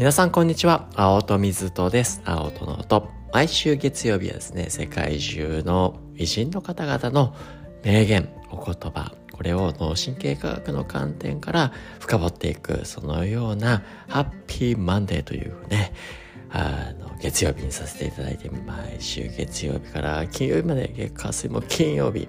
[0.00, 0.88] 皆さんこんにちは。
[0.94, 2.22] 青戸水戸です。
[2.24, 3.10] 青戸の音。
[3.34, 7.36] 毎週月曜日はですね世界中の偉人の方々の
[7.84, 9.12] 名言お言葉。
[9.30, 15.92] これを脳神経科学の観点から深掘っていくそのようなハッピーマンデーというね
[16.48, 22.26] あの月曜日にさせていただいて毎週月曜日から金曜日まで月火水も金曜日、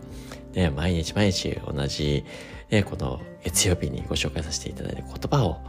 [0.51, 2.25] ね、毎日毎日同じ、
[2.69, 5.61] ね、この月曜日にご紹介させていただいた言葉を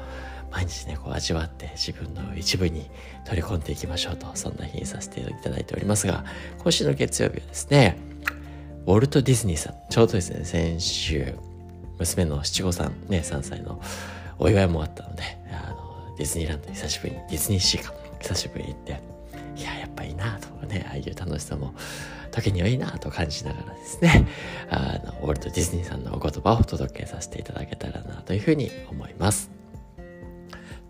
[0.53, 2.89] 毎日ねこう味わって自分の一部に
[3.25, 6.25] 取り込んでいきましょうとそんな日にさせていただいておりますが
[6.59, 7.97] 今週の月曜日はですね
[8.87, 11.35] ウォルト・ディズニーさんちょうどですね先週
[11.99, 13.81] 娘の七五三ね3歳の
[14.39, 19.01] お祝いもあったのであのディズニーランド久しぶりにディズニーシーか久しぶりに行って
[19.57, 21.75] いややっぱいいなとかねああいう楽しさも
[22.31, 24.29] 時にはいいなと感じながらですね
[24.69, 29.62] あのウォルト・ディズニーさんのお言葉をお届けさせていただけたらなというふうに思います。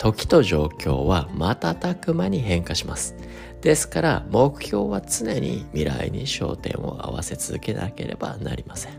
[0.02, 3.14] 時と状況は瞬く間に変化します。
[3.60, 8.94] ですから目標は常に未来に焦点を合わせ続けなければなりません。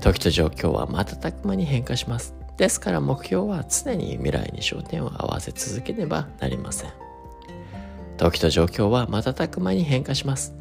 [0.00, 2.34] 時と状況は瞬く間に変化します。
[2.58, 6.90] ですから目標は常に未来に焦点を合わせ続けねばなりません。
[8.18, 10.54] 時と状況は瞬く間に変化します。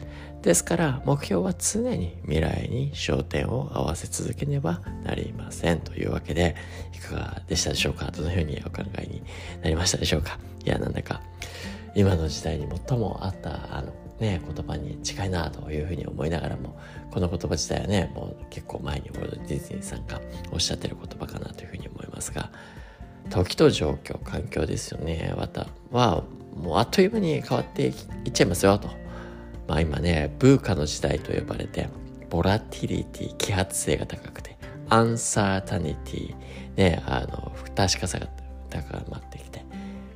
[0.44, 6.56] ですから目標は常に未来に焦点を合わせ続けねばなりませんというわけで
[6.94, 8.12] いかがでしたでしょうか？
[8.12, 9.24] どのようにお考えに
[9.62, 10.38] なりましたでしょうか？
[10.66, 11.22] いやなんだか
[11.96, 16.78] 今の時代に最もあったあのね言葉に近いなというふうに思いながらも
[17.12, 20.20] この言葉自体はねもう結構前にウォルト・ディズニーさんが
[20.52, 22.52] おっしゃってる言葉かなというふうに思いますが
[23.30, 25.34] 時と状況環境ですよね。
[25.38, 29.03] またはもうあっという間に変わっていっちゃいますよと。
[29.68, 31.90] まあ今ね、ブーカの時代と呼ばれて、
[32.30, 34.58] ボラティリティ、揮発性が高くて、
[34.90, 36.36] アンサータニティ、
[36.76, 38.28] ね、あの、不確かさが
[38.70, 39.64] 高まってきて、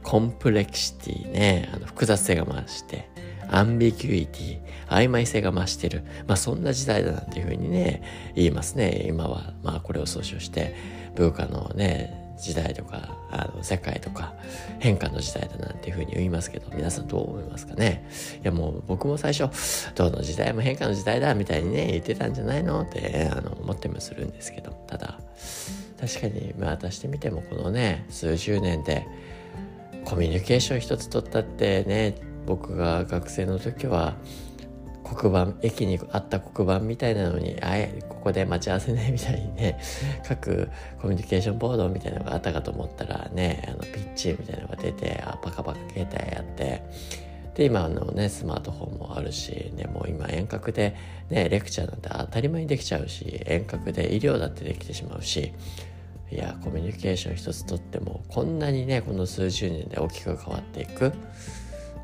[0.03, 3.09] コンプレクシティね、あの複雑性が増して、
[3.49, 6.03] アンビギュイティ、曖昧性が増してる。
[6.27, 8.03] まあそんな時代だなんていうふうにね、
[8.35, 9.05] 言いますね。
[9.07, 10.75] 今は、まあこれを総称して、
[11.15, 14.33] ブーカのね、時代とかあの世界とか
[14.79, 18.07] 変化の時代だなんていうふうに言いますけど皆さんどう思いますかね？
[18.43, 19.49] いやもう僕も最初
[19.95, 24.71] どの時代も変化の時代だみたいにね言ってたんじゃないのってあの思ってもするんですけど。
[24.87, 25.19] ただ
[25.99, 29.07] 確かにまあ渡してみてもこのね数十年で
[30.05, 32.15] コミュニケーション一つ取ったってね
[32.45, 34.15] 僕が学生の時は
[35.15, 39.79] 黒板駅にあった黒板みたいなのにあえここで待ち合わせねみたいにね
[40.27, 40.69] 各
[41.01, 46.81] コミュニケーションボードみたいなのがあったかと思ったらねあのピッチみたいなのが出てあパカパカ携帯やって。
[47.55, 50.95] で今のねスマートフォンもあるし、ね、もう今遠隔で、
[51.31, 55.53] ね、レクチャーなんて当たり前にできちゃうし遠隔で医療だってできてしまうし
[56.29, 61.13] いやコミュニケーション一つとってもこんなにねこの数十年で大きく変わっていく。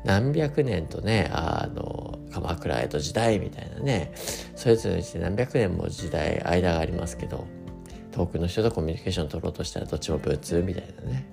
[0.04, 4.12] 何百年とねあの鎌倉江戸時代みたいなね。
[4.56, 7.46] それぞれにして何百年も時代間がありますけど
[8.12, 11.26] 遠くの人とコミュニケーション取ろうとしたらどっちも文通みたいなね。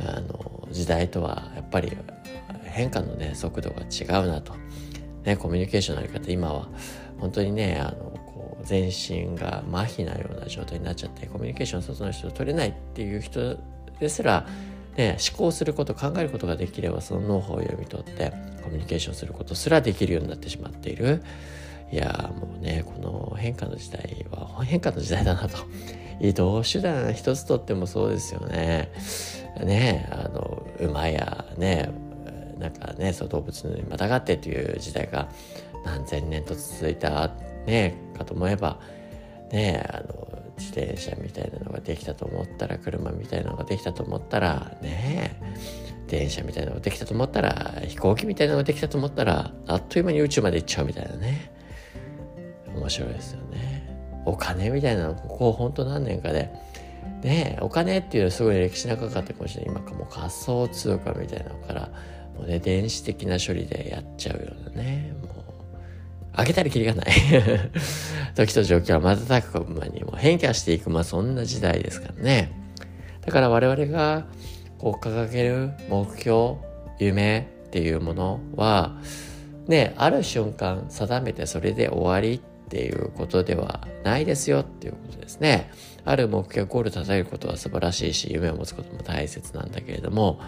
[0.00, 1.96] あの時代とはやっぱり
[2.64, 4.54] 変化のね速度が違うなと、
[5.22, 6.68] ね、コミュニケーションのあり方今は
[7.20, 13.56] 本当にねあのこう全身が麻痺なような状態になっちゃってコミュニケーション外の人と取れないっていう人
[14.00, 14.46] ですら
[14.96, 18.32] ね、思考すること考えることができればそのノウハウを読み取って
[18.62, 21.22] コミュニケーションすることすらできるようになってしまっている。
[21.92, 25.58] いやもうねこの変化の時代は変化の時代だなと。
[26.20, 28.90] 移動手段一つとってもそうですよね。
[29.64, 31.90] ねあの馬やね
[32.58, 35.28] なんかねそう動物にまたがってという時代が
[35.84, 37.30] 何千年と続いた
[37.66, 38.78] ねかと思えば
[39.50, 40.23] ねあの
[40.58, 45.40] 自転車みたいなのができたと思ったら車みたいなのができたと思ったらね
[46.06, 51.52] 電車みたいなのができたと思ったら飛行機みたいなのができたと思ったらあっという間に宇宙まで行っちゃうみたいなね。
[52.74, 54.22] 面白いですよね。
[54.26, 56.50] お金みたいなのここほんと何年かで。
[57.22, 59.74] ねお金っていうのはすごい歴史長かったかもしれない。
[59.74, 61.90] 今かもう仮想通貨みたいなのから
[62.36, 65.43] もうね電子的な処理でやっちゃうようなねもう
[66.36, 67.06] 開けたりきりがない
[68.34, 72.52] 時と状況は瞬く間にも変化していく、まあそんな時代ですからね。
[73.24, 74.26] だから我々が
[74.78, 76.56] こう掲げる目標、
[76.98, 78.96] 夢っていうものは、
[79.66, 85.70] ね、ある瞬間定めてそれで終わりっていうことではないですよっていうことですね。
[86.04, 90.40] ある目標、ゴール立てることは素晴らしいし、夢を持つことも大切なんだけれども、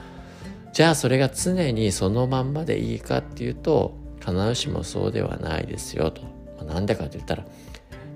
[0.72, 3.94] じゃあそれが常にそのまんまでいいかっていうと、
[4.26, 6.22] 必ずしもそうではないですよと。
[6.58, 7.44] ま、なんでかと言ったら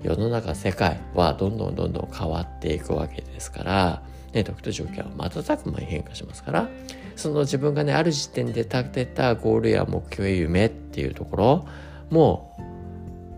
[0.03, 4.03] 世の中世界はどんどんどんどん変わっていくわけですから
[4.33, 6.69] ね、時と状況は瞬く間に変化しますから
[7.15, 11.67] その自分がねある時点で立てたゴールや目標や夢っていうところ
[12.09, 12.55] も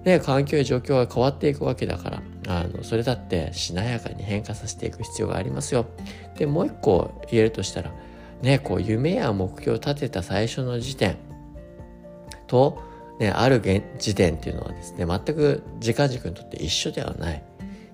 [0.03, 5.85] うね環境や状況が変わっていくわけだからあのそれだってしなやかに変化させていく必要がありますよ。
[6.37, 7.91] でもう一個言えるとしたら
[8.41, 11.17] ねこう夢や目標を立てた最初の時点
[12.47, 12.81] と、
[13.19, 13.61] ね、ある
[13.97, 17.43] 時点っていうのはですね全く時間軸にとって一緒ではない。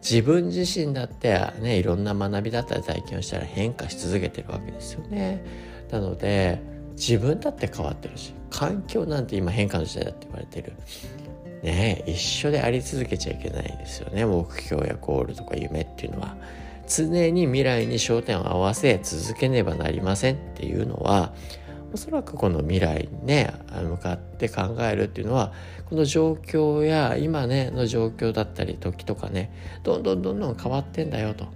[0.01, 5.43] 自分自身だってねいろんな学びだったり体験をしたら変化し続けてるわけですよね。
[5.91, 6.61] なので
[6.91, 10.73] 自分だって変わってるし環境なんて今変化の時代だって言われてる。
[11.63, 16.37] ね一緒であり続けちゃいけないですよね目標やゴールとか夢っていうのは。
[16.89, 21.33] 常に未来に焦点を合わせ続けねばなりませんっていうのは
[21.93, 25.53] おそらくこの未来にね向かって考えるっていうのは
[25.89, 29.51] この状況や今ねの状況だったり時とかね
[29.83, 31.47] どんどんどんどん変わってんだよと。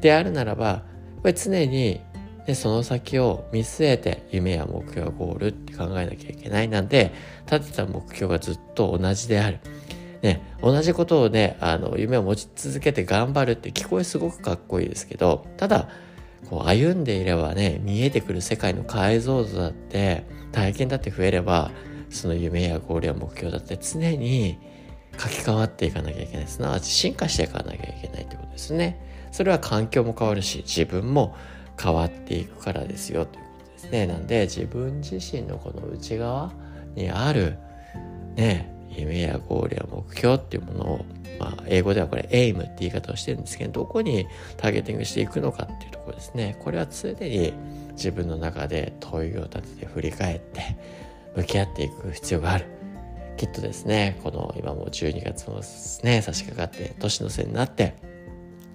[0.00, 0.82] であるならばや
[1.20, 2.00] っぱり常に、
[2.46, 7.12] ね、その先を見据えて夢や目標ゴールって考えなきゃいけないなんで
[7.50, 9.60] 立てた目標がずっと同じである。
[10.24, 15.90] ね、同じことをねあの夢を持ち続けて頑張るって聞こえすごくかっこいいですけどただ
[16.48, 21.70] こう歩んでいればね見えてくる世界の解像度だって体験だって増えれば
[22.10, 24.58] その夢やゴールや目標だって常に
[25.18, 26.70] 書き換わっていかなきゃいけないすな。
[26.70, 29.00] わち進化していかなきゃいけないってことですね。
[29.32, 31.34] それは環境も変わるし自分も
[31.80, 34.06] 変わっていくからですよということですね。
[34.06, 36.52] なんで自分自身のこの内側
[36.94, 37.58] にある
[38.36, 41.04] ね夢やゴールや目標っていうものを
[41.38, 44.26] まあ、英語ではこれエイムって言い方をしてるんですけどどこに
[44.56, 46.56] ターゲティングしていくのかっていうところですね。
[46.60, 47.52] これは常に
[47.92, 50.76] 自分の中で問いを立てて振り返って
[51.36, 52.66] 向き合っていく必要がある。
[53.36, 55.60] きっとですねこの今も12月も
[56.04, 57.96] ね差し掛かって年の瀬になって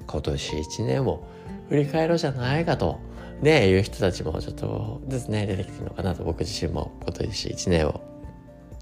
[0.06, 1.26] 今年1年を
[1.70, 3.00] 振り返ろうじゃないかと
[3.42, 8.09] ねいう人たちもちょっとですね出てきてるのかなと僕自身も今年1年を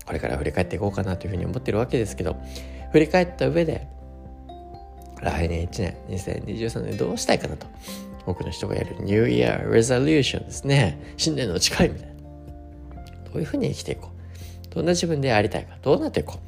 [0.08, 2.38] これから振り返っていこうかなというふうに思ってるわけですけど
[2.92, 3.88] 振り返った上で
[5.22, 7.68] 来年1年2023年どうしたいかなと
[8.26, 11.14] 多くの人がやる New Year Resolution ですね。
[11.18, 12.14] 新年の誓いみたいな。
[12.14, 14.10] どういうふうに生きていこ
[14.72, 14.76] う？
[14.76, 15.78] どんな自分でありたいか？
[15.82, 16.40] どうなっていこ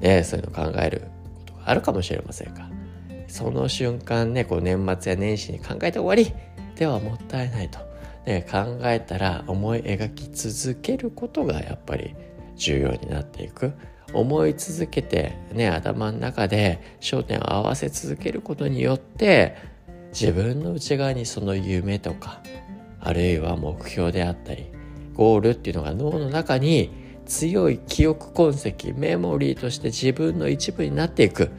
[0.00, 1.06] う、ね、そういうのを考えるこ
[1.46, 2.68] とがあるかもしれませんが
[3.26, 6.32] その瞬間ねこう年末や年始に考えて終わり
[6.76, 7.78] ではもったいないと、
[8.26, 12.14] ね、考えたら思い描き続けることがやっぱり
[12.56, 13.72] 重要になっていく。
[14.12, 19.56] 思い続けてね頭の中で焦点を合わせ続けることによって
[20.12, 22.40] 自分の内側にその夢とか
[23.00, 24.66] あるいは目標であったり
[25.14, 26.90] ゴールっていうのが脳の中に
[27.26, 31.50] 強い記憶痕跡メモリーとして自分の一部になっていく。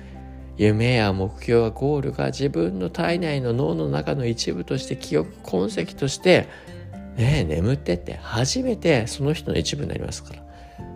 [0.58, 6.48] 夢や目標やゴールが自分の体内の脳の中の一部として記憶痕跡として
[7.18, 10.45] ね眠ってって初めてその人の一部になりますから。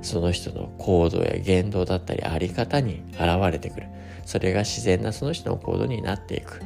[0.02, 3.22] その人の行動や言動だったりあり方に現
[3.52, 3.88] れてくる。
[4.26, 6.62] それが自然なその人の行動になっていく。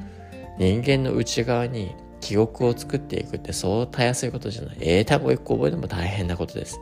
[0.58, 4.78] 人間の内側に記憶を作っていくってそうたやすいことじゃない。
[4.82, 6.80] 英単語一個覚えても大変なことです。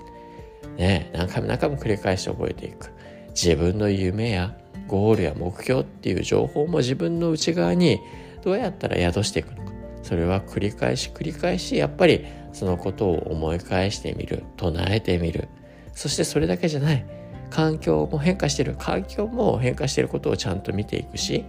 [0.77, 2.91] ね何回も何回も繰り返して覚えていく。
[3.29, 4.55] 自分の夢や
[4.87, 7.99] ゴールや目標っていう情報も自分の内側に
[8.43, 9.71] どうやったら宿していくのか。
[10.03, 14.43] それは繰り返し繰り返しやっぱりそのことを思い返してみる。
[14.57, 15.47] 唱えてみる。
[15.93, 17.05] そしてそれだけじゃない。
[17.49, 18.75] 環境も変化してる。
[18.77, 21.43] 環境も変化してることをちゃんと見ていくし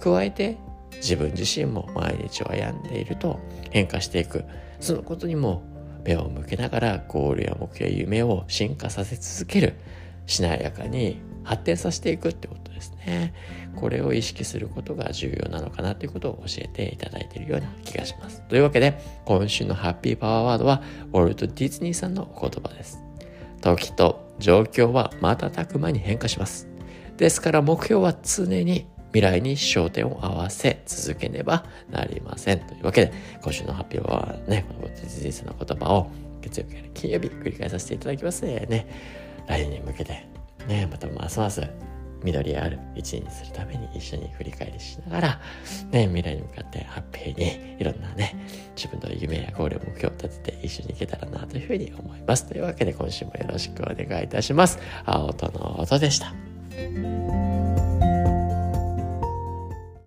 [0.00, 0.56] 加えて
[0.96, 3.38] 自分自身も毎日を歩んでいると
[3.70, 4.44] 変化していく。
[4.80, 5.62] そのことにも
[6.04, 9.74] 目を向けながらゴールや目標や夢を進化させ続ける。
[10.26, 13.34] しなやかに発展させていくってことですね。
[13.76, 18.40] これを意識することが重要なのかなということを教えていただいているような気がします。
[18.48, 20.82] というわけで今週のハッピーパワーワードは
[21.12, 23.03] ウォルト・ディズニーさんの言葉です。
[23.64, 26.68] 時と状況は瞬く間に変化します。
[27.16, 32.60] ですから目標は常に未来に焦点を合わせ続けねばなりません。
[32.60, 36.10] というわけで、今週の発表はね、この事実の言葉を
[36.42, 38.86] 月曜日から金曜日繰り返させていただきますね、
[39.46, 40.26] 来年に向けて、
[40.68, 41.62] ね、またますます
[42.24, 45.40] 緑ある一年にするために一緒に振り返りしながら、
[45.90, 48.34] ね、未来に向かってハッピーにいろんなね、
[48.74, 52.46] 自分の夢やゴール目標を立てて一緒に行けたらなというふうに思います。
[52.46, 54.78] というわけで今週もよろしくお願いいたします。
[55.04, 57.53] 青との音でした。